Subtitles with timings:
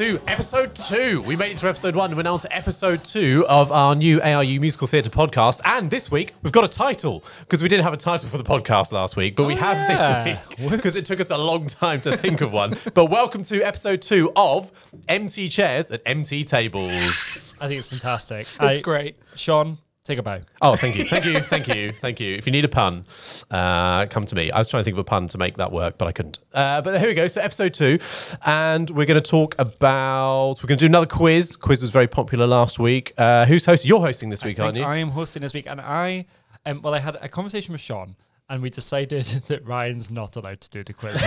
[0.00, 1.20] to episode two.
[1.20, 2.16] We made it through episode one.
[2.16, 5.60] We're now on to episode two of our new ARU musical theatre podcast.
[5.62, 8.44] And this week, we've got a title because we didn't have a title for the
[8.44, 10.24] podcast last week, but we oh, have yeah.
[10.56, 12.78] this week because it took us a long time to think of one.
[12.94, 14.72] but welcome to episode two of
[15.06, 17.54] Empty Chairs at Empty Tables.
[17.60, 18.46] I think it's fantastic.
[18.46, 19.16] It's I- great.
[19.36, 20.40] Shaun, take a bow.
[20.62, 22.34] Oh, thank you, thank you, thank you, thank you.
[22.34, 23.04] If you need a pun,
[23.50, 24.50] uh, come to me.
[24.50, 26.38] I was trying to think of a pun to make that work, but I couldn't.
[26.54, 27.28] Uh, but here we go.
[27.28, 27.98] So episode two,
[28.44, 30.56] and we're going to talk about.
[30.62, 31.56] We're going to do another quiz.
[31.56, 33.12] Quiz was very popular last week.
[33.18, 33.88] Uh, who's hosting?
[33.88, 34.84] You're hosting this week, I aren't you?
[34.84, 36.26] I am hosting this week, and I,
[36.66, 38.16] um, well, I had a conversation with Shaun,
[38.50, 41.16] and we decided that Ryan's not allowed to do the quiz.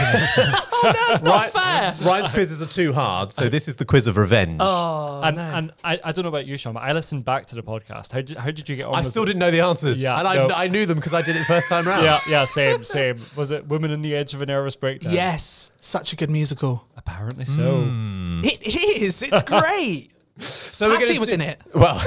[0.86, 1.96] Oh, that's not fair.
[2.06, 4.58] Ryan's quizzes are too hard, so this is the quiz of revenge.
[4.60, 5.42] Oh, and no.
[5.42, 8.12] and I, I don't know about you, Shaun, but I listened back to the podcast.
[8.12, 8.96] How did, how did you get on?
[8.96, 9.28] I with still it?
[9.28, 10.48] didn't know the answers, Yeah, and I, no.
[10.54, 12.04] I knew them because I did it first time round.
[12.04, 13.16] Yeah, yeah, same, same.
[13.38, 15.14] Was it Women on the Edge of a Nervous Breakdown?
[15.14, 16.86] yes, such a good musical.
[16.98, 17.84] Apparently so.
[17.84, 18.42] Hmm.
[18.44, 18.62] It
[19.02, 19.22] is.
[19.24, 20.12] It's great.
[20.40, 21.62] So we're gonna was do- in it.
[21.74, 21.98] Well,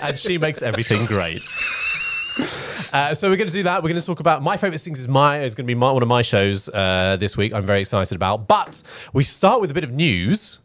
[0.00, 1.42] and she makes everything great.
[2.94, 3.82] Uh, so we're going to do that.
[3.82, 5.00] We're going to talk about my favorite things.
[5.00, 7.52] Is my is going to be my, one of my shows uh, this week.
[7.52, 8.46] I'm very excited about.
[8.46, 10.60] But we start with a bit of news,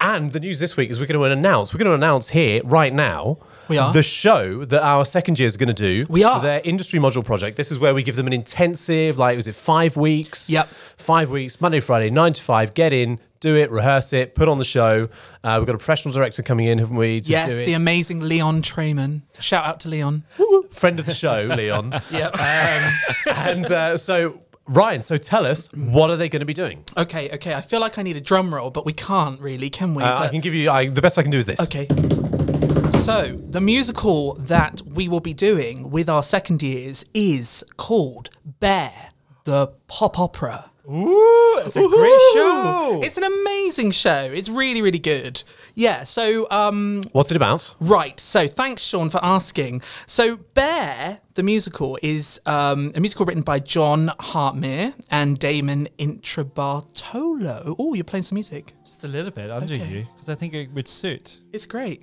[0.00, 1.74] and the news this week is we're going to announce.
[1.74, 3.36] We're going to announce here right now.
[3.68, 3.92] We are?
[3.92, 6.06] the show that our second year is going to do.
[6.08, 6.40] We are.
[6.40, 7.56] for their industry module project.
[7.56, 10.48] This is where we give them an intensive, like was it five weeks?
[10.50, 10.68] Yep.
[10.96, 12.74] five weeks, Monday, Friday, nine to five.
[12.74, 15.08] Get in, do it, rehearse it, put on the show.
[15.44, 17.20] Uh, we've got a professional director coming in, haven't we?
[17.20, 17.66] To Yes, do it.
[17.66, 19.22] the amazing Leon Trayman.
[19.40, 20.24] Shout out to Leon.
[20.70, 22.00] friend of the show, Leon.
[22.10, 22.34] Yep.
[22.38, 22.92] Um,
[23.26, 26.84] and uh, so, Ryan, so tell us, what are they going to be doing?
[26.96, 27.54] okay, okay.
[27.54, 30.02] I feel like I need a drum roll, but we can't really, can we?
[30.02, 31.60] Uh, I can give you I, the best I can do is this.
[31.60, 31.86] Okay.
[33.08, 38.28] So, the musical that we will be doing with our second years is called
[38.60, 39.08] Bare,
[39.44, 40.70] the pop opera.
[40.86, 43.00] Ooh, it's a great show.
[43.02, 44.30] It's an amazing show.
[44.30, 45.42] It's really, really good.
[45.74, 47.74] Yeah, so, um, What's it about?
[47.80, 48.20] right.
[48.20, 49.80] So, thanks, Shaun, for asking.
[50.06, 57.74] So, Bare, the musical, is um, a musical written by Jon Hartmere and Damon Intrabartolo.
[57.78, 58.74] Oh, you're playing some music.
[58.84, 59.86] Just a little bit under Okay.
[59.88, 61.38] you, because I think it would suit.
[61.54, 62.02] It's great.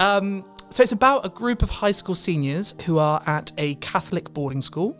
[0.00, 4.32] Um, so it's about a group of high school seniors who are at a Catholic
[4.32, 4.96] boarding school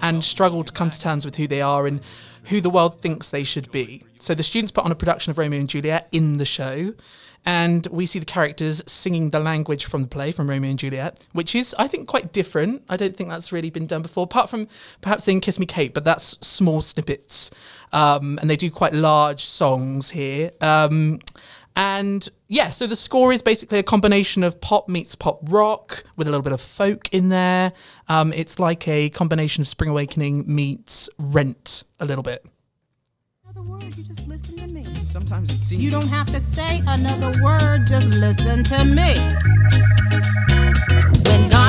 [0.00, 2.00] and struggle to come to terms with who they are and
[2.44, 4.02] who the world thinks they should be.
[4.18, 6.94] So the students put on a production of Romeo and Juliet in the show,
[7.44, 11.26] and we see the characters singing the language from the play from Romeo and Juliet,
[11.32, 12.84] which is, I think, quite different.
[12.88, 14.68] I don't think that's really been done before, apart from
[15.02, 17.50] perhaps in Kiss Me Kate, but that's small snippets.
[17.92, 20.50] Um, and they do quite large songs here.
[20.60, 21.20] Um,
[21.76, 26.26] and yeah, so the score is basically a combination of pop meets pop rock with
[26.26, 27.74] a little bit of folk in there.
[28.08, 32.46] Um, it's like a combination of Spring Awakening meets Rent a little bit.
[33.44, 34.82] Another word, you just listen to me.
[35.04, 39.18] Sometimes it seems You don't have to say another word, just listen to me.
[41.24, 41.67] When God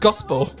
[0.00, 0.50] gospel.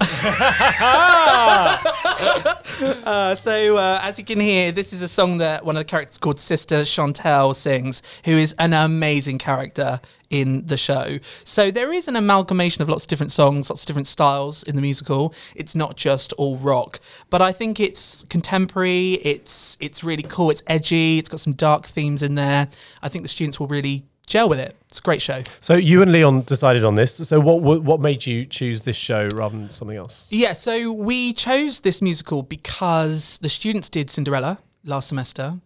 [3.04, 5.84] uh, so, uh, as you can hear, this is a song that one of the
[5.84, 11.18] characters called Sister Chantelle sings, who is an amazing character in the show.
[11.44, 14.76] So, there is an amalgamation of lots of different songs, lots of different styles in
[14.76, 15.34] the musical.
[15.54, 19.14] It's not just all rock, but I think it's contemporary.
[19.22, 20.50] It's it's really cool.
[20.50, 21.18] It's edgy.
[21.18, 22.68] It's got some dark themes in there.
[23.02, 24.76] I think the students will really gel with it.
[24.90, 25.44] It's a great show.
[25.60, 27.14] So you and Leon decided on this.
[27.14, 30.26] So what what, made you choose this show rather than something else?
[30.30, 35.60] Yeah, so we chose this musical because the students did Cinderella last semester,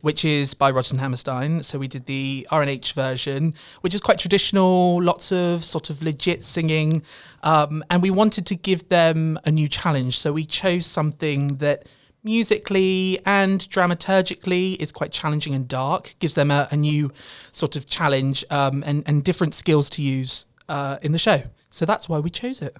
[0.00, 1.62] which is by Rodgers and Hammerstein.
[1.62, 6.42] So we did the RNH version, which is quite traditional, lots of sort of legit
[6.42, 7.04] singing.
[7.44, 10.18] Um, and we wanted to give them a new challenge.
[10.18, 11.86] So we chose something that
[12.28, 17.10] musically and dramaturgically is quite challenging and dark, gives them a, a new
[17.52, 21.42] sort of challenge um, and, and different skills to use uh, in the show.
[21.70, 22.76] So that's why we chose it.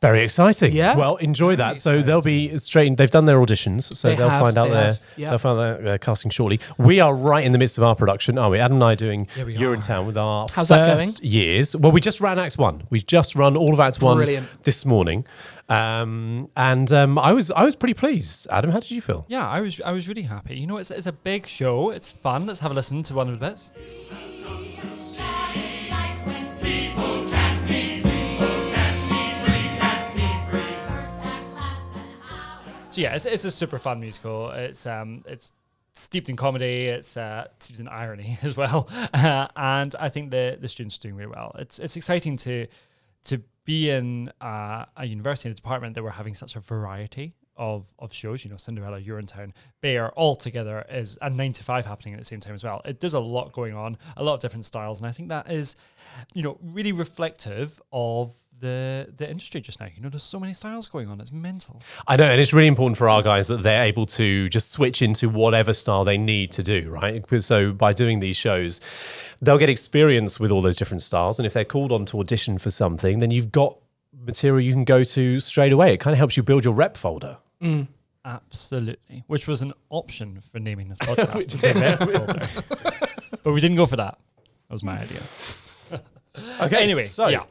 [0.00, 0.72] Very exciting.
[0.72, 0.94] Yeah.
[0.96, 1.76] Well, enjoy that.
[1.78, 2.96] So they'll be straight.
[2.96, 5.30] They've done their auditions, so They they'll have, find out they their have, yeah.
[5.30, 6.60] they'll find out their casting shortly.
[6.78, 8.60] We are right in the midst of our production, aren't we?
[8.60, 9.80] Adam and I are doing we You're in.
[9.80, 11.74] Town with our How's that first years.
[11.74, 12.84] Well, we just ran Act One.
[12.90, 14.62] We've just run all of Act One Brilliant.
[14.62, 15.24] this morning,
[15.68, 18.46] um, and um, I was I was pretty pleased.
[18.52, 19.26] Adam, how did you feel?
[19.28, 20.56] Yeah, I was I was really happy.
[20.56, 21.90] You know, it's, it's a big show.
[21.90, 22.46] It's fun.
[22.46, 23.72] Let's have a listen to one of the bits.
[32.98, 34.50] So yeah, it's, it's a super fun musical.
[34.50, 35.52] It's um it's
[35.94, 36.86] steeped in comedy.
[36.86, 41.02] It's uh, steeped in irony as well, uh, and I think the the students are
[41.02, 41.54] doing really well.
[41.60, 42.66] It's it's exciting to
[43.26, 47.34] to be in uh, a university in a department that we're having such a variety
[47.56, 48.44] of of shows.
[48.44, 52.26] You know, Cinderella, Urinetown, Bare, all together is and nine to five happening at the
[52.26, 52.82] same time as well.
[52.84, 55.48] It, there's a lot going on, a lot of different styles, and I think that
[55.48, 55.76] is,
[56.34, 59.86] you know, really reflective of the the industry just now.
[59.94, 61.20] You know, there's so many styles going on.
[61.20, 61.80] It's mental.
[62.06, 65.02] I know, and it's really important for our guys that they're able to just switch
[65.02, 67.24] into whatever style they need to do, right?
[67.42, 68.80] So by doing these shows,
[69.40, 72.58] they'll get experience with all those different styles, and if they're called on to audition
[72.58, 73.76] for something, then you've got
[74.24, 75.94] material you can go to straight away.
[75.94, 77.38] It kind of helps you build your rep folder.
[77.62, 77.88] Mm.
[78.24, 81.60] Absolutely, which was an option for naming this podcast.
[81.60, 83.08] the Rep Folder.
[83.42, 84.18] but we didn't go for that.
[84.68, 85.20] That was my idea.
[86.60, 87.44] Okay, Anyway, so yeah.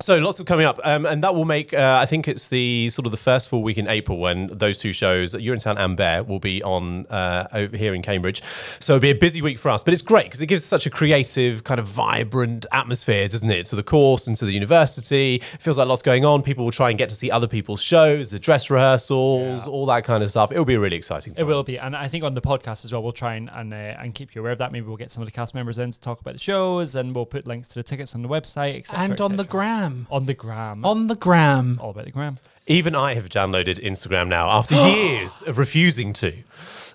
[0.00, 1.72] So lots of coming up, um, and that will make.
[1.72, 4.78] Uh, I think it's the sort of the first full week in April when those
[4.78, 8.42] two shows, Urinetown and Bare, will be on uh, over here in Cambridge.
[8.78, 10.86] So it'll be a busy week for us, but it's great because it gives such
[10.86, 15.36] a creative, kind of vibrant atmosphere, doesn't it, to the course and to the university.
[15.36, 16.42] It feels like lots going on.
[16.42, 20.04] People will try and get to see other people's shows, the dress rehearsals, all that
[20.04, 20.52] kind of stuff.
[20.52, 22.92] It'll be a really exciting It will be, and I think on the podcast as
[22.92, 24.72] well, we'll try and and, uh, and keep you aware of that.
[24.72, 27.14] Maybe we'll get some of the cast members in to talk about the shows, and
[27.14, 29.04] we'll put links to the tickets on the website, etc.
[29.04, 29.44] and on the
[29.88, 30.06] gram.
[30.10, 31.78] on the gram, On the gram.
[31.80, 32.38] all about the gram.
[32.66, 36.32] Even I have downloaded Instagram now after years of refusing to.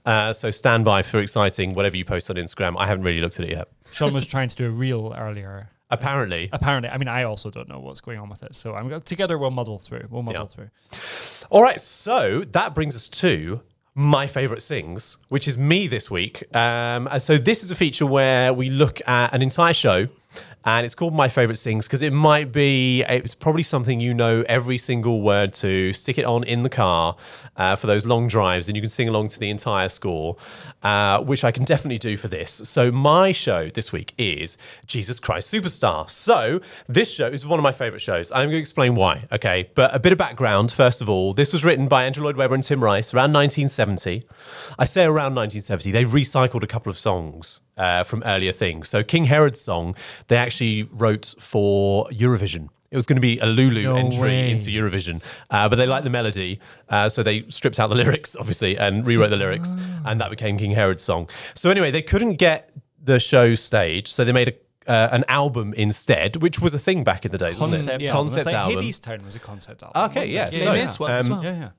[0.06, 2.76] Uh, so stand by for exciting whatever you post on Instagram.
[2.78, 3.68] I haven't really looked at it yet.
[3.92, 5.70] Shaun was trying to do a reel earlier.
[5.90, 8.56] Apparently, Apparently, I mean, I also don't know what's going on with it.
[8.56, 9.38] So I'm go- together.
[9.38, 10.08] We'll muddle through.
[10.10, 10.48] We'll muddle Yeah.
[10.48, 11.48] through.
[11.50, 13.62] All right, so that brings us to
[13.94, 16.44] my favorite sings, which is me this week.
[16.56, 20.08] Um, and so this is a feature where we look at an entire show.
[20.64, 24.44] And it's called My Favorite Sings because it might be, it's probably something you know
[24.48, 25.92] every single word to.
[25.94, 27.16] Stick it on in the car
[27.58, 30.38] uh, for those long drives and you can sing along to the entire score,
[30.84, 32.52] uh, which I can definitely do for this.
[32.52, 36.10] So, my show this week is Jesus Christ Superstar.
[36.10, 38.32] So, this show is one of my favorite shows.
[38.32, 39.70] I'm going to explain why, okay?
[39.74, 41.34] But a bit of background, first of all.
[41.34, 44.24] This was written by Andrew Lloyd Webber and Tim Rice around 1970.
[44.78, 45.92] I say around 1970.
[45.92, 48.88] They recycled a couple of songs uh, from earlier things.
[48.90, 49.96] So, King Herod's song,
[50.28, 52.70] they actually wrote for Eurovision.
[52.92, 54.52] It was going to be a Lulu No entry way.
[54.52, 58.36] into Eurovision, uh, but they liked the melody, uh, so they stripped out the lyrics,
[58.36, 59.76] obviously, and rewrote the lyrics,
[60.06, 61.30] and that became King Herod's song.
[61.56, 62.70] So anyway, they couldn't get
[63.02, 67.04] the show staged, so they made a, uh, an album instead, which was a thing
[67.06, 67.78] back in the day, wasn't it?
[67.78, 68.08] Concept album.
[68.12, 68.84] Concept it's like album.
[68.86, 70.04] Hadestown was a concept album.
[70.10, 71.44] Okay, wasn't yeah, so- Game is was as um, well.
[71.46, 71.70] yeah, yeah.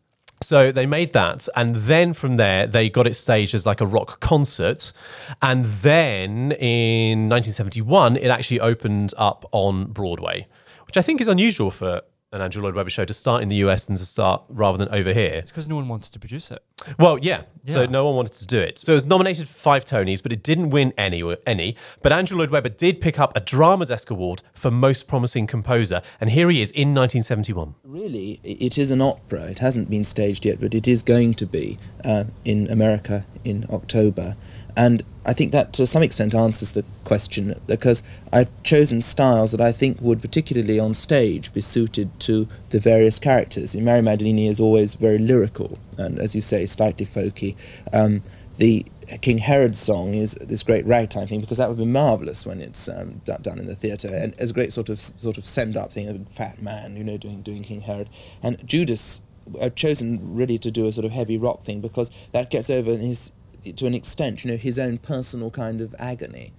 [0.43, 3.87] So they made that, and then from there they got it staged as like a
[3.87, 4.93] rock concert,
[5.41, 10.49] and then in 1971 it actually opened up on Broadway,
[10.87, 13.57] which I think is unusual for an Andrew Lloyd Webber show to start in the
[13.57, 15.35] US and to start rather than over here.
[15.35, 16.63] It's because no one wanted to produce it.
[16.99, 17.43] Well, yeah.
[17.67, 18.79] So no one wanted to do it.
[18.79, 21.23] So it was nominated for five Tonys, but it didn't win any.
[21.47, 21.77] Any.
[22.03, 26.03] But Andrew Lloyd Webber did pick up a Drama Desk Award for Most Promising Composer,
[26.21, 27.77] and here he is in 1971.
[27.85, 29.45] Really, it is an opera.
[29.45, 33.67] It hasn't been staged yet, but it is going to be uh, in America in
[33.71, 34.37] October.
[34.77, 38.03] And I think that to some extent answers the question because
[38.33, 43.19] I've chosen styles that I think would, particularly on stage, be suited to the various
[43.19, 43.77] characters.
[43.77, 47.55] Mary Magdalene is always very lyrical and, as you say, slightly folky.
[47.93, 48.23] Um,
[48.57, 48.85] the
[49.21, 52.89] King Herod song is this great ragtime thing because that would be marvelous when it's
[52.89, 55.77] um, do- done in the theatre and as a great sort of sort of send
[55.77, 58.09] up thing, of a fat man, you know, doing doing King Herod.
[58.43, 59.23] And Judas
[59.61, 62.97] I've chosen really to do a sort of heavy rock thing because that gets over
[62.97, 63.33] his
[63.65, 66.53] to an extent, you know, his own personal kind of agony,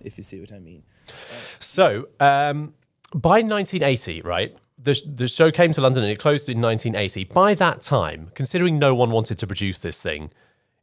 [0.00, 0.82] if you see what I mean.
[1.58, 2.74] So, um,
[3.14, 7.24] by 1980, right, the, the show came to London and it closed in 1980.
[7.24, 10.30] By that time, considering no one wanted to produce this thing,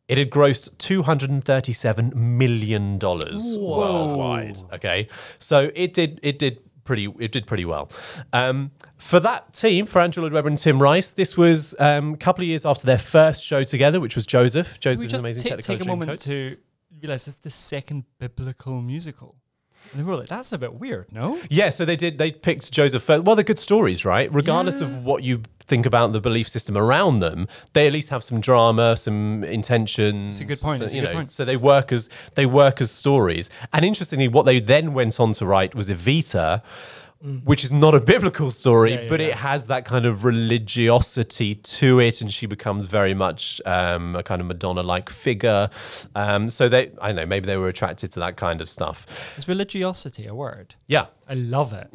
[0.07, 4.57] it had grossed $237 million worldwide.
[4.73, 5.07] Okay.
[5.39, 7.89] So it did, it did pretty, it did pretty well.
[8.31, 12.17] Um, for that team, for Andrew Lloyd Webber and Tim Rice, this was um, a
[12.17, 14.79] couple of years after their first show together, which was Joseph.
[14.79, 16.23] Joseph is an amazing ta- technical take a moment coach.
[16.23, 16.57] to
[17.01, 19.35] realize it's the second biblical musical?
[19.93, 21.39] And they were like, that's a bit weird, no?
[21.49, 22.17] Yeah, so they did.
[22.17, 23.23] They picked Joseph first.
[23.23, 24.31] Well, they're good stories, right?
[24.33, 28.23] Regardless of what you think about the belief system around them, they at least have
[28.23, 30.35] some drama, some intentions.
[30.35, 31.31] It's a good point, So, you know, point.
[31.31, 33.49] so they work as they work as stories.
[33.73, 36.61] And interestingly, what they then went on to write was Evita.
[37.43, 39.27] Which is not a biblical story, Yeah, yeah, but yeah.
[39.27, 44.21] it has that kind of religiosity to it, and she becomes very much um, a
[44.23, 45.69] kind of Madonna-like figure.
[46.13, 49.05] Um, so they, I don't know, maybe they were attracted to that kind of stuff.
[49.37, 50.75] Is religiosity a word?
[50.87, 51.89] Yeah, I love it.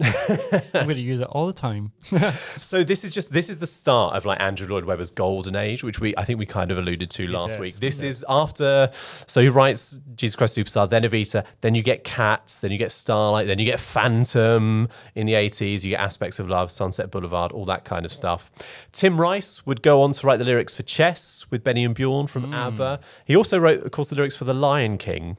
[0.74, 1.92] I'm going to use it all the time.
[2.60, 5.82] So this is just this is the start of like Andrew Lloyd Webber's golden age,
[5.82, 7.80] which we I think we kind of alluded to last did, week.
[7.80, 8.90] This is after
[9.26, 12.92] so he writes Jesus Christ Superstar, then Evita, then you get Cats, then you get
[12.92, 17.52] Starlight, then you get Phantom in the 80s, you get Aspects of Love, Sunset Boulevard,
[17.52, 18.50] all that kind of stuff.
[18.92, 22.26] Tim Rice would go on to write the lyrics for Chess with Benny and Bjorn
[22.26, 22.54] from mm.
[22.54, 23.00] ABBA.
[23.24, 25.36] He also wrote, of course, the lyrics for The Lion King.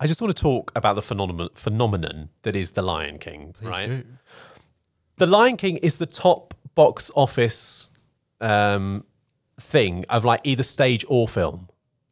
[0.00, 4.04] I just want to talk about the phenomenon phenomenon that is The Lion King, right?
[5.16, 7.90] The Lion King is the top box office
[8.40, 9.04] um,
[9.60, 11.68] thing of like either stage or film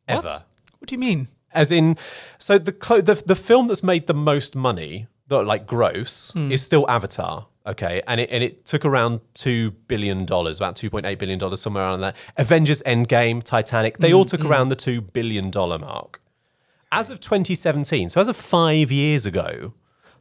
[0.09, 0.45] ever.
[0.79, 1.29] What do you mean?
[1.53, 1.97] As in,
[2.39, 6.51] so the, clo- the the film that's made the most money, the, like gross, hmm.
[6.51, 7.47] is still Avatar.
[7.67, 11.39] Okay, and it and it took around two billion dollars, about two point eight billion
[11.39, 12.17] dollars, somewhere around that.
[12.37, 14.47] Avengers Endgame, Titanic, they hmm, all took hmm.
[14.51, 16.22] around the two billion dollar mark.
[16.95, 19.73] As of 2017, so as of five years ago,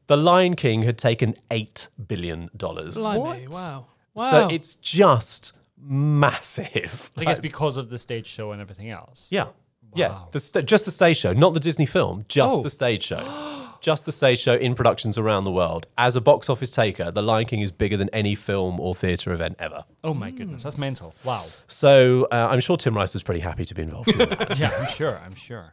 [0.07, 2.95] The Lion King had taken eight billion dollars.
[2.95, 3.85] Blimey, wow.
[4.15, 4.31] Wow.
[4.31, 7.11] So it's just massive.
[7.17, 9.27] I guess because of the stage show and everything else.
[9.31, 9.47] Yeah.
[9.93, 10.19] Yeah.
[10.31, 12.61] The sta- just the stage show, not the Disney film, just Oh.
[12.63, 13.19] the stage show.
[13.81, 15.87] just the stage show in productions around the world.
[15.97, 19.33] As a box office taker, The Lion King is bigger than any film or theatre
[19.33, 19.83] event ever.
[20.03, 21.13] Oh my goodness, that's mental.
[21.23, 21.45] Wow.
[21.67, 24.51] So uh, I'm sure Tim Rice was pretty happy to be involved in that.
[24.61, 25.19] Yeah, I'm sure.
[25.25, 25.71] I'm sure.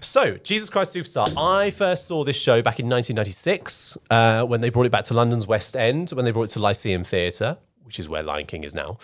[0.00, 1.32] So, Jesus Christ Superstar.
[1.36, 5.14] I first saw this show back in 1996 uh, when they brought it back to
[5.14, 8.64] London's West End, when they brought it to Lyceum Theatre, which is where Lion King
[8.64, 8.98] is now.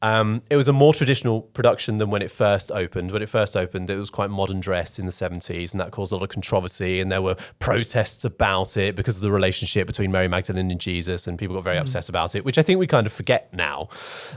[0.00, 3.12] Um, it was a more traditional production than when it first opened.
[3.12, 6.12] When it first opened, it was quite modern dress in the 70s, and that caused
[6.12, 7.00] a lot of controversy.
[7.00, 11.26] And there were protests about it because of the relationship between Mary Magdalene and Jesus,
[11.26, 13.88] and people got very upset about it, which I think we kind of forget now.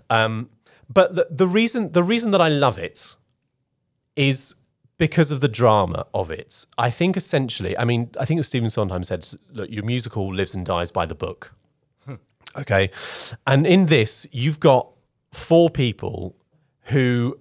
[0.09, 0.49] Um,
[0.89, 3.15] but the, the reason the reason that I love it
[4.15, 4.55] is
[4.97, 6.65] because of the drama of it.
[6.77, 10.65] I think essentially, I mean, I think Stephen Sondheim said, look, your musical lives and
[10.65, 11.53] dies by the book.
[12.57, 12.89] Okay.
[13.45, 14.89] And in this, you've got
[15.31, 16.35] four people
[16.85, 17.39] who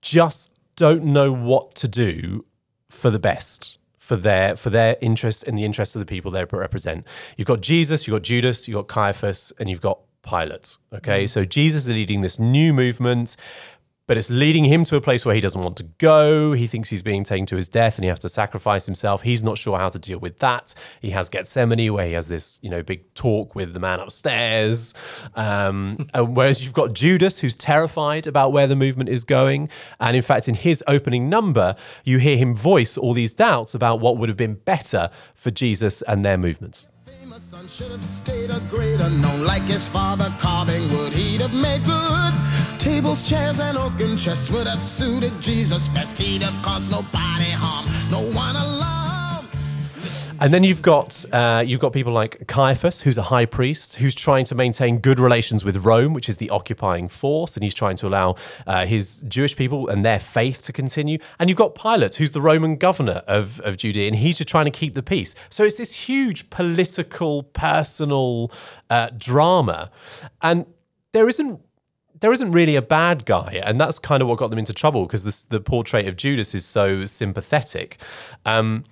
[0.00, 2.44] just don't know what to do
[2.88, 3.78] for the best.
[3.98, 7.06] For their for their interest and the interest of the people they represent.
[7.36, 10.78] You've got Jesus, you've got Judas, you've got Caiaphas, and you've got Pilate.
[10.92, 11.24] Okay.
[11.24, 11.28] Mm.
[11.28, 13.36] So Jesus is leading this new movement
[14.10, 16.50] but it's leading him to a place where he doesn't want to go.
[16.50, 19.22] He thinks he's being taken to his death and he has to sacrifice himself.
[19.22, 20.74] He's not sure how to deal with that.
[21.00, 24.94] He has Gethsemane where he has this, you know, big talk with the man upstairs.
[25.36, 29.68] Um, whereas you've got Judas who's terrified about where the movement is going.
[30.00, 34.00] And in fact, in his opening number, you hear him voice all these doubts about
[34.00, 36.88] what would have been better for Jesus and their movement.
[37.06, 38.58] Famous son should have stayed a
[39.44, 42.49] like his father carving wood he'd have made good
[42.80, 47.84] tables chairs and oaken chests would have suited jesus best he'd have caused nobody harm
[48.10, 49.46] no one alarm
[50.40, 54.14] And then you've got uh, you've got people like Caiaphas, who's a high priest, who's
[54.14, 57.96] trying to maintain good relations with Rome, which is the occupying force, and he's trying
[57.96, 61.18] to allow uh, his Jewish people and their faith to continue.
[61.38, 64.64] And you've got Pilate, who's the Roman governor of, of Judea, and he's just trying
[64.64, 65.34] to keep the peace.
[65.50, 68.50] So it's this huge political, personal
[68.88, 69.90] uh, drama,
[70.40, 70.64] and
[71.12, 71.60] there isn't
[72.20, 75.06] there isn't really a bad guy, and that's kind of what got them into trouble
[75.06, 77.98] because this, the portrait of Judas is so sympathetic.
[78.44, 78.84] Um,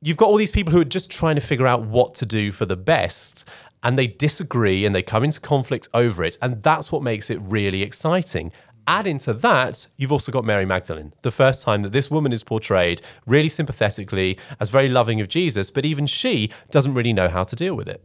[0.00, 2.50] you've got all these people who are just trying to figure out what to do
[2.52, 3.46] for the best,
[3.82, 7.38] and they disagree and they come into conflict over it, and that's what makes it
[7.42, 8.50] really exciting.
[8.86, 11.12] Add into that, you've also got Mary Magdalene.
[11.22, 15.70] The first time that this woman is portrayed really sympathetically as very loving of Jesus,
[15.70, 18.02] but even she doesn't really know how to deal with it.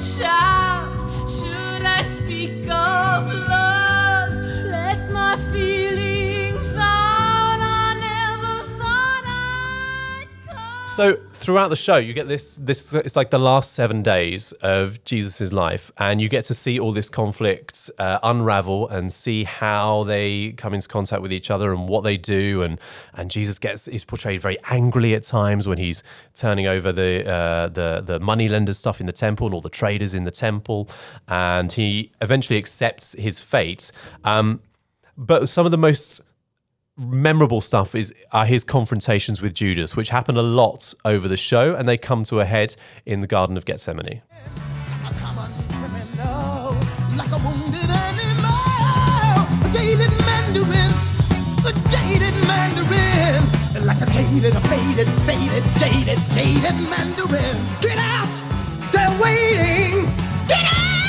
[0.00, 0.88] Shout?
[1.28, 3.69] Should I speak of love?
[10.96, 12.56] So throughout the show, you get this.
[12.56, 16.80] This it's like the last seven days of Jesus's life, and you get to see
[16.80, 21.72] all this conflict uh, unravel and see how they come into contact with each other
[21.72, 22.62] and what they do.
[22.62, 22.80] And
[23.14, 26.02] and Jesus gets is portrayed very angrily at times when he's
[26.34, 30.12] turning over the uh, the the moneylenders stuff in the temple and all the traders
[30.12, 30.88] in the temple,
[31.28, 33.92] and he eventually accepts his fate.
[34.24, 34.60] Um,
[35.16, 36.20] but some of the most
[37.00, 41.74] memorable stuff is are his confrontations with Judas, which happen a lot over the show,
[41.74, 42.76] and they come to a head
[43.06, 44.22] in the Garden of Gethsemane.
[55.50, 58.92] jaded jaded jaded mandarin get out!
[58.92, 60.06] They're waiting!
[60.48, 60.99] Get out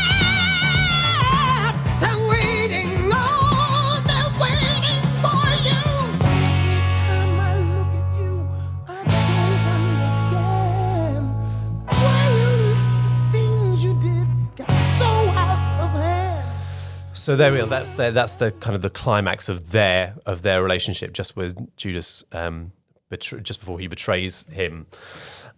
[17.22, 17.68] So there we are.
[17.68, 21.56] That's the, that's the kind of the climax of their of their relationship, just with
[21.78, 22.72] Judas, um,
[23.12, 24.88] betr- just before he betrays him.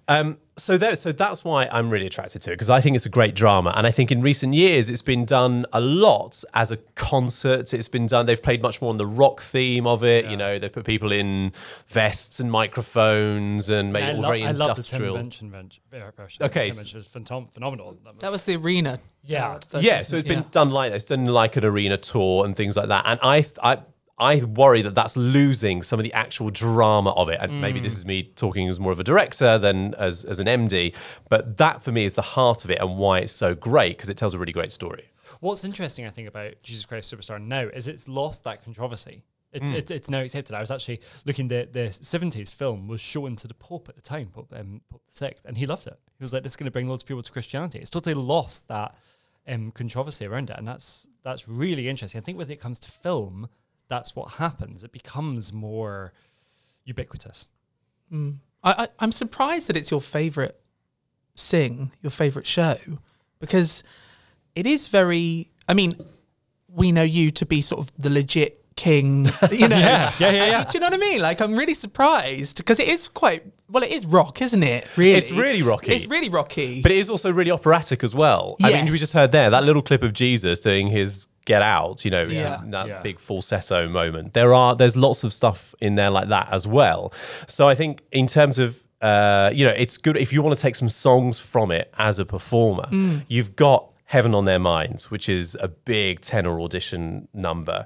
[0.09, 3.05] Um, so there, so that's why I'm really attracted to it because I think it's
[3.05, 6.71] a great drama, and I think in recent years it's been done a lot as
[6.71, 7.73] a concert.
[7.73, 8.25] It's been done.
[8.27, 10.25] They've played much more on the rock theme of it.
[10.25, 11.53] You know, they've put people in
[11.87, 15.17] vests and microphones and made I, it all lo- very I love the Tim industrial.
[15.17, 16.45] Minchin ven- ver- version.
[16.45, 17.97] Okay, Tim s- was phenom- phenomenal.
[18.19, 18.99] That was the arena.
[19.25, 19.59] Yeah.
[19.79, 20.27] yeah, so it's it's it?
[20.27, 20.97] been done like that.
[20.97, 23.03] It's done like an arena tour and things like that.
[23.07, 23.77] And I, I,
[24.23, 27.39] I worry that that's losing some of the actual drama of it.
[27.41, 27.83] And maybe Mm.
[27.83, 30.93] this is me talking as more of a director than as, as an MD.
[31.29, 34.09] But that for me is the heart of it and why it's so great because
[34.09, 35.05] it tells a really great story.
[35.39, 39.23] What's interesting, I think, about Jesus Christ Superstar now is it's lost that controversy.
[39.51, 39.75] It's, Hmm.
[39.75, 40.55] it's, it's now accepted.
[40.55, 44.01] I was actually looking the the seventies film was shown to the Pope at the
[44.01, 45.99] time, Pope um, Pope the Sixth, and he loved it.
[46.17, 48.15] He was like, "This is going to bring loads of people to Christianity." It's totally
[48.15, 48.95] lost that
[49.47, 52.17] um, controversy around it, and that's that's really interesting.
[52.19, 53.47] I think when it comes to film,
[53.87, 54.83] that's what happens.
[54.83, 56.13] It becomes more
[56.85, 57.47] ubiquitous.
[58.09, 58.31] Hmm.
[58.63, 60.59] I, I, I'm surprised that it's your favorite
[61.35, 62.77] sing, your favorite show,
[63.39, 63.83] because
[64.55, 65.49] it is very.
[65.67, 65.93] I mean,
[66.67, 69.77] we know you to be sort of the legit king, you know.
[69.77, 70.63] Yeah, yeah, yeah, yeah.
[70.69, 71.21] Do you know what I mean?
[71.21, 73.43] Like, I'm really surprised because it is quite.
[73.69, 74.85] Well, it is rock, isn't it?
[74.97, 75.93] Really, It's really rocky.
[75.93, 76.81] It's really rocky.
[76.81, 78.55] But it is also really operatic as well.
[78.61, 82.05] I mean, we just heard there that little clip of Jesus doing his get out,
[82.05, 82.61] you know, Yeah.
[82.67, 83.01] that Yeah.
[83.01, 84.33] big falsetto moment.
[84.33, 87.11] There are there's lots of stuff in there like that as well.
[87.47, 90.61] So I think in terms of uh, you know, it's good if you want to
[90.61, 92.87] take some songs from it as a performer.
[92.89, 93.25] Mm.
[93.27, 97.85] You've got Heaven on Their Minds, which is a big tenor audition number.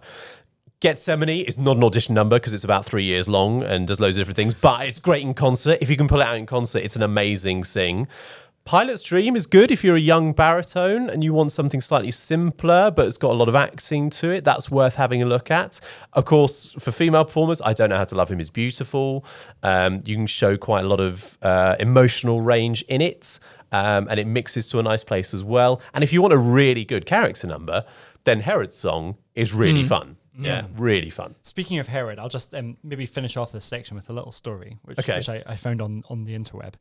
[0.79, 4.15] Gethsemane is not an audition number because it's about three years long and does loads
[4.15, 5.79] of different things, but it's great in concert.
[5.81, 8.07] If you can pull it out in concert, it's an amazing sing.
[8.67, 12.91] Pilate's Dream is good if you're a young baritone and you want something slightly simpler,
[12.91, 14.43] but it's got a lot of acting to it.
[14.43, 15.79] That's worth having a look at.
[16.11, 19.23] Of course, for female performers, I Don't Know How to Love Him is beautiful.
[19.63, 23.39] Um, you can show quite a lot of uh, emotional range in it,
[23.71, 25.79] um, and it mixes to a nice place as well.
[25.93, 27.85] And if you want a really good character number,
[28.25, 30.17] then Herod's song is really fun.
[30.39, 31.35] Yeah, really fun.
[31.41, 34.77] Speaking of Herod, I'll just um, maybe finish off this section with a little story,
[34.83, 35.15] which, Okay.
[35.17, 36.73] which I, I found on, on the interweb,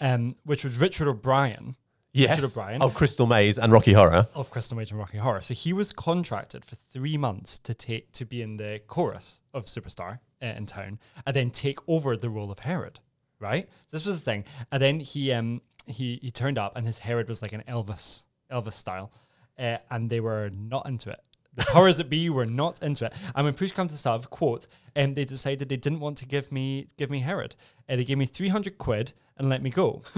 [0.00, 1.76] um, which was Richard O'Brien
[2.12, 2.80] Yes, Richard O'Brien.
[2.82, 4.28] of Crystal Maze and Rocky Horror.
[4.34, 5.40] of Crystal Maze and Rocky Horror.
[5.42, 9.66] So he was contracted for three months to take to be in the chorus of
[9.66, 13.00] Superstar uh, in town, and then take over the role of Herod.
[13.40, 13.68] Right.
[13.86, 17.00] So this was the thing, and then he um he he turned up, and his
[17.00, 19.10] Herod was like an Elvis Elvis style,
[19.58, 21.20] uh, and they were not into it.
[21.56, 23.12] The powers that be were not into it.
[23.34, 26.50] And when push comes to shove, quote, um, they decided they didn't want to give
[26.50, 27.54] me give me Herod.
[27.88, 30.02] Uh, they gave me three hundred quid and let me go.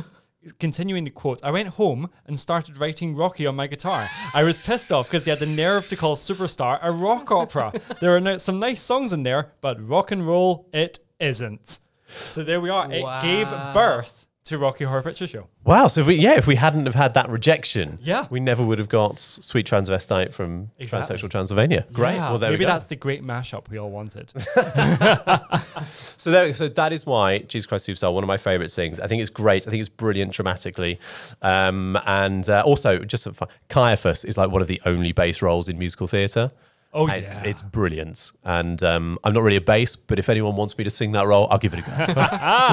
[0.60, 4.08] Continuing the quote, I went home and started writing Rocky on my guitar.
[4.32, 7.72] I was pissed off because they had the nerve to call Superstar a rock opera.
[8.00, 11.80] There are no, some nice songs in there, but rock and roll, it isn't.
[12.20, 12.86] So there we are.
[12.92, 15.48] It gave birth to Rocky Horror Picture Show.
[15.64, 15.88] Wow.
[15.88, 18.26] So if we, yeah, if we hadn't have had that rejection, Yeah.
[18.30, 21.16] we never would have got Sweet Transvestite from Exactly.
[21.16, 21.84] Transsexual Transylvania.
[21.92, 22.14] Great.
[22.14, 22.72] Yeah, Well, there maybe we go.
[22.72, 24.32] that's the great mashup we all wanted.
[26.18, 28.98] So there, so that is why Jesus Christ Superstar, one of my favorite things.
[28.98, 29.66] I think it's great.
[29.66, 30.98] I think it's brilliant dramatically,
[31.42, 35.42] um, and uh, also just for fun, Caiaphas is like one of the only bass
[35.42, 36.50] roles in musical theatre.
[36.96, 37.42] Oh, it's, yeah.
[37.44, 40.90] it's brilliant, and um, I'm not really a bass, but if anyone wants me to
[40.90, 41.92] sing that role, I'll give it a go.
[42.14, 42.16] 'Cause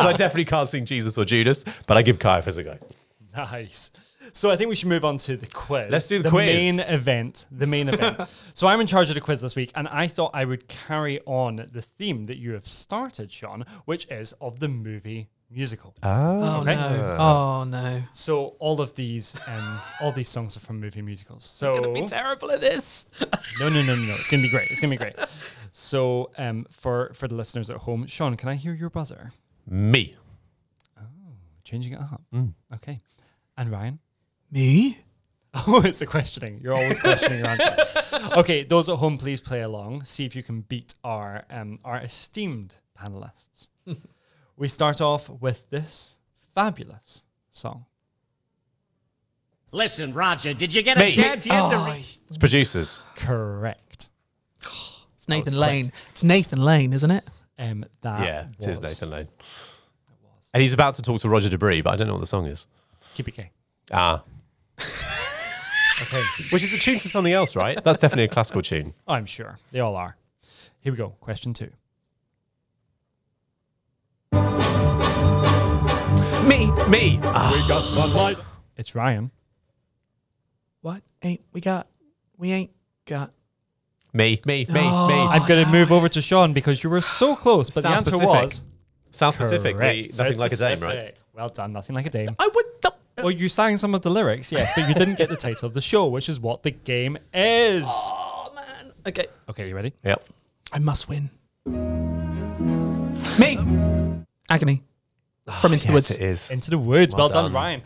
[0.05, 2.77] I definitely can't sing Jesus or Judas, but I give Caiaphas a go.
[3.35, 3.91] Nice.
[4.31, 5.91] So I think we should move on to the quiz.
[5.91, 6.45] Let's do the quiz.
[6.45, 7.45] main event.
[7.51, 8.21] The main event.
[8.53, 11.19] so I'm in charge of the quiz this week, and I thought I would carry
[11.25, 15.93] on the theme that you have started, Shaun, which is of the movie musical.
[16.03, 16.75] oh Okay.
[16.75, 17.17] no!
[17.19, 18.01] Oh no!
[18.13, 21.43] So all of these, um, all these songs are from movie musicals.
[21.45, 23.05] So Gonna be terrible at this.
[23.59, 24.13] no, no, no, no, no.
[24.15, 24.69] It's gonna be great.
[24.71, 25.15] It's gonna be great.
[25.71, 29.31] So um, for for the listeners at home, Shaun, can I hear your buzzer?
[29.67, 30.13] Me.
[30.99, 31.03] Oh,
[31.63, 32.21] changing it up.
[32.33, 32.53] Mm.
[32.75, 32.99] Okay.
[33.57, 33.99] And Ryan.
[34.51, 34.97] Me?
[35.67, 36.59] Oh, it's a questioning.
[36.63, 37.77] You're always questioning your answers.
[38.37, 40.03] Okay, those at home, please play along.
[40.03, 43.69] See if you can beat our um, our esteemed panelists.
[44.57, 46.17] We start off with this
[46.55, 47.85] fabulous song.
[49.71, 51.07] Listen, Roger, did you get Me.
[51.07, 53.01] a chance yet to Oh, re- It's producers.
[53.15, 54.09] Correct.
[55.15, 55.91] it's Nathan Lane.
[56.11, 57.23] It's Nathan Lane, isn't it?
[57.57, 59.27] Um, that yeah, it is was- Nathan Lane.
[60.53, 62.27] And he's about to talk to Roger De Bris, but I don't know what the
[62.27, 62.67] song is.
[63.15, 63.51] Keep it K.
[63.91, 64.23] Ah.
[66.01, 66.23] Okay.
[66.49, 67.81] Which is a tune for something else, right?
[67.81, 68.95] That's definitely a classical tune.
[69.07, 70.17] I'm sure they all are.
[70.81, 71.09] Here we go.
[71.21, 71.69] Question two.
[76.67, 76.71] Me.
[76.87, 77.17] Me.
[77.17, 78.37] We got sunlight.
[78.77, 79.31] It's Ryan.
[80.81, 81.87] What ain't we got?
[82.37, 82.71] We ain't
[83.05, 83.31] got
[84.13, 85.13] Me, me, me, Oh, me.
[85.15, 88.11] I'm going to move over to Shaun because you were so close, but the answer
[88.11, 88.29] Pacific.
[88.29, 88.61] was
[89.11, 89.97] South Pacific, correct.
[89.97, 90.89] nothing South like a dame, right?
[90.95, 91.15] Pacific.
[91.33, 92.35] Well done, nothing like a dame.
[92.39, 92.65] I would.
[92.81, 95.35] th- uh, Well, you sang some of the lyrics, yes, but you didn't get the
[95.35, 97.85] title of the show, which is what the game is.
[97.87, 98.93] Oh man.
[99.05, 99.25] Okay.
[99.49, 99.93] Okay, you ready?
[100.03, 100.25] Yep.
[100.71, 101.29] I must win.
[103.39, 103.57] Me.
[104.49, 104.83] Agony.
[105.45, 106.11] From oh, Into the Yes, Woods.
[106.11, 106.51] it is.
[106.51, 107.13] Into the woods.
[107.13, 107.53] Well, Well done, done.
[107.53, 107.81] Ryan.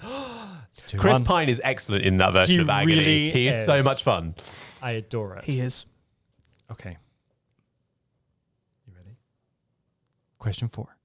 [0.72, 1.24] it's Chris one.
[1.26, 2.94] Pine is excellent in that version He of Agony.
[2.98, 3.84] really he is, so is.
[3.86, 4.36] much fun.
[4.82, 5.44] I adore it.
[5.46, 5.86] He is.
[6.72, 6.98] Okay.
[8.86, 9.18] You ready?
[10.38, 10.96] Question four.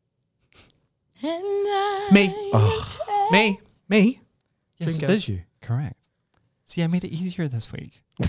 [1.23, 2.33] Me.
[2.53, 3.29] Oh.
[3.31, 3.59] Me.
[3.89, 4.21] Me.
[4.79, 5.19] Yes, Dream it Girls.
[5.21, 5.41] is you.
[5.63, 6.09] Correct.
[6.65, 8.03] See, I made it easier this week.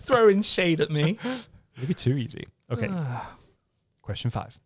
[0.00, 1.18] Throwing shade at me.
[1.78, 2.46] Maybe too easy.
[2.70, 2.88] Okay.
[4.10, 4.58] Question five.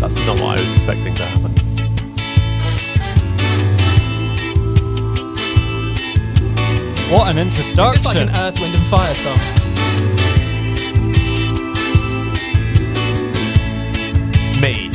[0.00, 1.52] That's not what I was expecting to happen.
[7.12, 7.92] What an introduction!
[7.92, 9.36] this like an Earth, Wind and Fire song?
[14.62, 14.86] Me.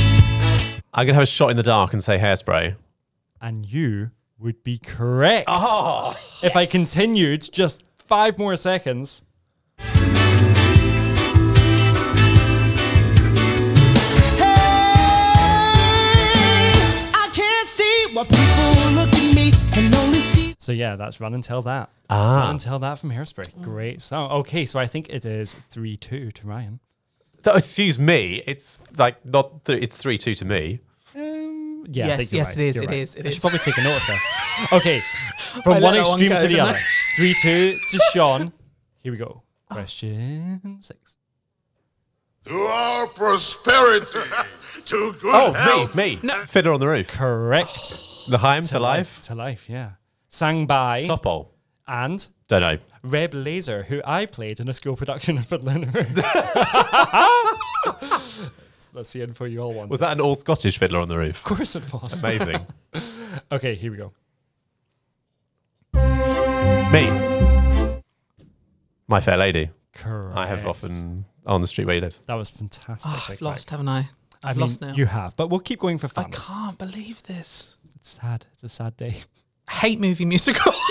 [0.96, 2.76] I'm gonna have a shot in the dark and say hairspray.
[3.42, 5.46] And you would be correct.
[5.48, 9.22] Oh, If I continued just five more seconds.
[16.00, 20.56] I can't see what people look at me can only see.
[20.60, 21.90] So yeah, that's Run and Tell That.
[22.10, 22.40] Ah.
[22.42, 23.62] Run and Tell That from Hairspray.
[23.62, 24.32] Great song.
[24.32, 26.80] Okay, so I think it is 3-2 to Ryan.
[27.46, 28.44] Excuse me.
[28.46, 29.64] It's like not.
[29.64, 30.82] Th- it's three two to me.
[31.90, 32.58] Yeah, I Yes, think yes, right.
[32.58, 32.94] it is, it right.
[32.98, 33.34] is, it I is.
[33.36, 34.74] should probably take a note of this.
[34.74, 35.00] Okay,
[35.64, 36.78] from one that one extreme to the other.
[37.18, 38.52] 3-2 to Shaun.
[39.02, 39.44] Here we go.
[39.72, 39.74] Oh.
[39.76, 41.18] Question six.
[42.46, 44.06] To our prosperity,
[44.86, 45.96] to good Oh, health.
[45.96, 46.32] me, me.
[46.46, 47.08] Fiddler on the roof.
[47.10, 47.94] Correct.
[48.30, 49.22] The Haim to life.
[49.22, 49.92] To life, yeah.
[50.28, 51.48] Sang by Topol.
[51.88, 52.78] and Don't know.
[53.04, 55.92] Reb Lazar, who I played in a school production of Fiddler on the
[58.02, 58.52] Roof.
[58.94, 59.90] That's the info you all want.
[59.90, 61.38] Was that an all Scottish Fiddler on the Roof?
[61.38, 62.24] Of course it was.
[62.24, 62.66] Amazing.
[63.52, 64.12] Okay, here we go.
[66.92, 68.02] me.
[69.08, 69.70] My Fair Lady.
[69.94, 70.36] Correct.
[70.38, 72.20] I have often on the street where you live.
[72.26, 73.12] That was fantastic.
[73.12, 73.72] Oh, I I've lost, cried.
[73.74, 74.00] haven't I?
[74.44, 74.94] I I've mean, lost now.
[74.94, 76.26] You have, but we'll keep going for fun.
[76.26, 77.78] I can't believe this.
[77.96, 78.46] It's sad.
[78.54, 79.18] It's a sad day.
[79.70, 80.72] Hate movie musical.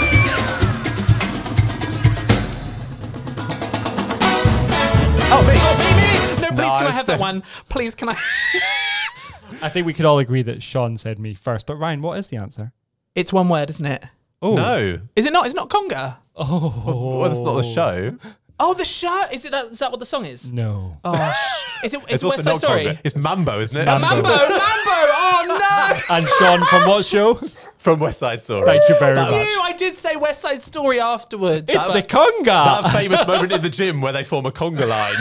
[6.97, 7.43] have that one?
[7.69, 8.15] Please, can I?
[9.61, 11.65] I think we could all agree that Shaun said me first.
[11.65, 12.73] But Ryan, what is the answer?
[13.15, 14.03] It's one word, isn't it?
[14.41, 14.99] Oh No.
[15.15, 15.45] Is it not?
[15.45, 16.17] It's not conga.
[16.35, 18.17] Oh, Well, that's not the show.
[18.59, 19.33] Oh, the shirt.
[19.33, 19.65] Is it that?
[19.65, 20.51] Is that what the song is?
[20.51, 20.97] No.
[21.03, 22.01] Oh, sh- is it?
[22.03, 22.85] It's Is also West Side not Story?
[22.85, 22.99] Conga.
[23.03, 23.85] It's Mambo, isn't it?
[23.85, 24.05] Mambo.
[24.07, 24.91] Mambo, Mambo.
[25.19, 25.99] Oh no!
[26.15, 27.39] And Shaun from what show?
[27.77, 28.65] From West Side Story.
[28.65, 29.47] Thank you very That- much.
[29.47, 31.65] Ew, I did say West Side Story afterwards.
[31.69, 32.43] It's But the conga.
[32.83, 35.15] That famous moment in the gym where they form a conga line.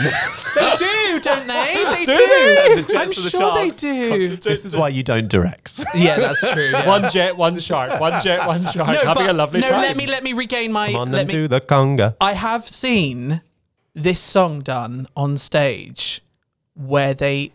[0.55, 1.83] they do, don't they?
[1.97, 2.27] They Do do.
[2.27, 2.65] they?
[2.71, 3.77] And the jets I'm of the sure they sharks.
[3.77, 4.35] do.
[4.37, 5.85] this is why you don't direct.
[5.95, 6.69] Yeah, that's true.
[6.71, 6.87] yeah.
[6.87, 7.99] One jet, one shark.
[8.01, 8.87] One jet, one shark.
[8.89, 9.81] No, Having a lovely no, time.
[9.81, 10.87] let me let me regain my.
[10.91, 12.15] Come on let and me, do the conga.
[12.19, 13.41] I have seen
[13.93, 16.21] this song done on stage
[16.75, 17.53] where they.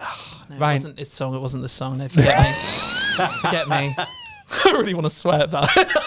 [0.00, 1.34] Oh, no, it wasn't this song.
[1.34, 1.98] It wasn't the song.
[1.98, 2.93] No, forget me.
[3.40, 3.94] Forget me.
[4.64, 5.88] I really want to swear about it.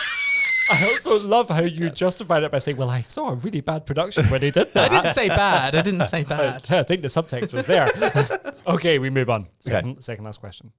[0.70, 3.86] I also love how you justified it by saying, "Well, I saw a really bad
[3.86, 5.76] production when they did that." I didn't say bad.
[5.76, 6.70] I didn't say bad.
[6.70, 7.88] I think the subtext was there.
[8.67, 9.41] okay, we move on.
[9.65, 9.76] Okay.
[9.76, 10.72] Second, second last question.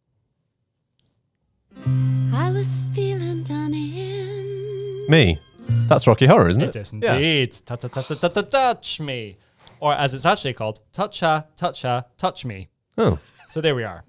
[2.35, 5.07] I was feeling done in.
[5.09, 5.39] Me.
[5.89, 6.77] That's Rocky Horror, isn't it?
[6.77, 7.15] It is Yeah.
[7.15, 7.53] indeed.
[7.65, 9.37] Ta ta ta ta ta ta touch me,
[9.81, 12.69] or as it's actually called, toucha toucha touch me.
[12.99, 13.19] Oh.
[13.49, 14.05] So there we are.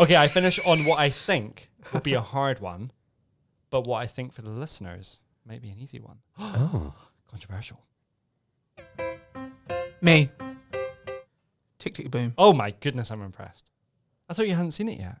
[0.00, 2.90] Okay, I finish on what I think will be a hard one,
[3.70, 6.18] but what I think for the listeners might be an easy one.
[6.38, 6.94] Oh.
[7.30, 7.80] Controversial.
[10.00, 10.30] Me.
[11.78, 12.34] Tick Tick Boom.
[12.38, 13.70] Oh my goodness, I'm impressed.
[14.28, 15.18] I thought you hadn't seen it yet.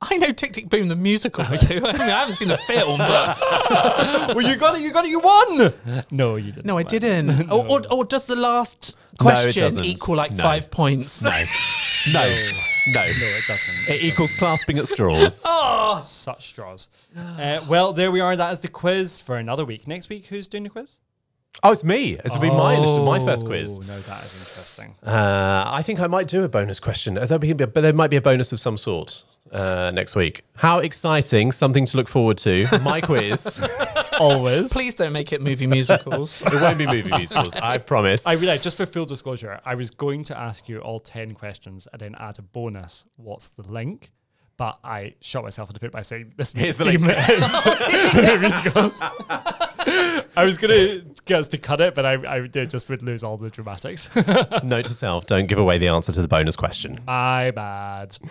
[0.00, 1.44] I know Tick Tick Boom the musical.
[1.48, 1.76] Oh, though.
[1.88, 3.38] I mean, I haven't seen the film, but
[4.34, 4.82] well, you got it.
[4.82, 5.08] You got it.
[5.10, 6.04] You won.
[6.10, 6.66] No, you didn't.
[6.66, 6.86] no, I win.
[6.86, 7.50] didn't.
[7.50, 9.84] Or, or, or does the last question doesn't.
[9.84, 10.42] equal like No.
[10.42, 11.22] five points?
[11.22, 11.30] No.
[12.12, 12.20] No.
[12.88, 13.00] No.
[13.00, 13.88] No, it doesn't.
[13.94, 15.42] It equals clasping at straws.
[15.86, 16.88] Oh, such straws.
[17.16, 18.34] Uh, well, there we are.
[18.36, 19.86] That is the quiz for another week.
[19.86, 20.98] Next week, who's doing the quiz?
[21.66, 22.16] Oh, it's me.
[22.22, 23.78] This will be my initiative, my first quiz.
[23.78, 24.94] Oh, no, that is interesting.
[25.02, 27.16] Uh, I think I might do a bonus question.
[27.16, 29.24] Uh, There, be, but there might be a bonus of some sort.
[29.50, 30.42] uh, next week.
[30.56, 31.52] How exciting!
[31.52, 32.66] Something to look forward to.
[32.82, 33.64] My quiz.
[34.20, 34.72] Always.
[34.72, 36.42] Please don't make it movie musicals.
[36.46, 37.54] it won't be movie musicals.
[37.56, 38.26] I promise.
[38.26, 41.86] I realized, just for full disclosure, I was going to ask you all 10 questions
[41.92, 43.06] and then add a bonus.
[43.16, 44.12] What's the link?
[44.56, 47.18] But I shot myself in the foot by saying this Here's the theme link.
[47.28, 49.02] is musicals.
[50.36, 53.22] I was going to get us to cut it, but I, I just would lose
[53.22, 54.10] all the dramatics.
[54.64, 57.00] Note to self: don't give away the answer to the bonus question.
[57.06, 58.18] My bad.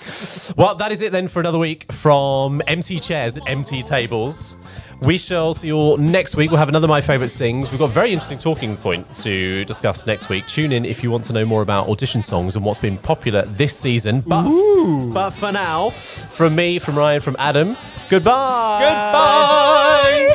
[0.58, 4.58] Well, that is it then for another week from empty chairs and empty tables.
[5.02, 6.50] We shall see you all next week.
[6.52, 7.72] We'll have another My Favourite Sings.
[7.72, 10.48] We've got a very interesting talking point to discuss next week.
[10.48, 13.44] Tune in if you want to know more about audition songs and what's been popular
[13.44, 14.22] this season.
[14.22, 14.44] But,
[15.13, 17.76] but for now, from me, from Ryan, from Adam,
[18.10, 18.80] goodbye.
[18.80, 20.33] Goodbye.